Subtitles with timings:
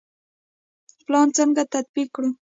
[1.05, 2.29] پلان څنګه تطبیق کړو؟